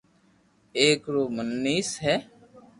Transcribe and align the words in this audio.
ايڪ 0.79 1.01
رو 1.13 1.23
منيس 1.35 1.89
ھي 2.03 2.15